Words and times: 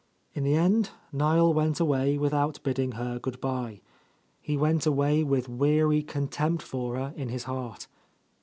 In 0.33 0.43
the 0.43 0.55
end, 0.55 0.89
Niel 1.13 1.53
went 1.53 1.79
away 1.79 2.17
without 2.17 2.59
bidding 2.63 2.93
her 2.93 3.19
good 3.19 3.39
bye. 3.39 3.81
He 4.41 4.57
went 4.57 4.87
away 4.87 5.23
with 5.23 5.47
weary 5.47 6.01
contempt 6.01 6.63
for 6.63 6.95
her 6.95 7.13
in 7.15 7.29
his 7.29 7.43
heart. 7.43 7.85